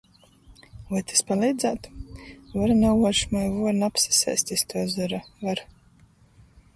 Voi 0.93 1.01
tys 1.09 1.19
paleidzātu? 1.31 1.91
Var 2.55 2.73
nauošmai 2.79 3.43
vuorna 3.57 3.91
apsasēst 3.93 4.55
iz 4.57 4.65
tuo 4.73 4.83
zora, 4.95 5.21
var. 5.49 5.63